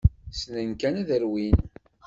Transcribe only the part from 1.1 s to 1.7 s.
rwin.